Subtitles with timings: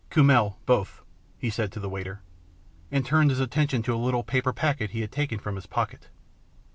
[0.09, 1.03] "Kummel both,"
[1.37, 2.21] he said to the waiter,
[2.91, 6.09] and turned his attention to a little paper packet he had taken from his pocket.